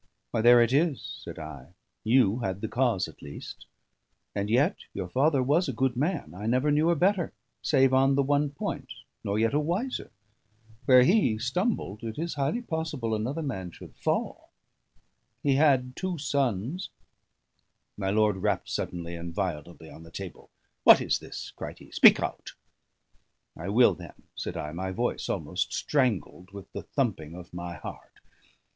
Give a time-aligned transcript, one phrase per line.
[0.31, 1.75] "Why, there it is," said I.
[2.03, 3.67] "You had the cause at least.
[4.33, 8.15] And yet your father was a good man; I never knew a better, save on
[8.15, 8.91] the one point,
[9.23, 10.09] nor yet a wiser.
[10.85, 14.49] Where he stumbled, it is highly possible another man should fall.
[15.43, 16.89] He had the two sons"
[17.95, 20.49] My lord rapped suddenly and violently on the table.
[20.83, 21.91] "What is this?" cried he.
[21.91, 22.53] "Speak out!"
[23.55, 28.13] "I will, then," said I, my voice almost strangled with the thumping of my heart.